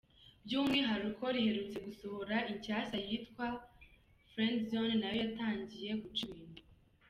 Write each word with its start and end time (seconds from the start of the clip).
By’umwihariko 0.45 1.23
riherutse 1.35 1.77
gusohora 1.87 2.35
inshyashya 2.51 2.97
yitwa 3.07 3.45
‘Friendzone’ 4.29 4.93
nayo 5.01 5.17
yatangiye 5.23 5.91
guca 6.01 6.23
ibintu. 6.31 6.61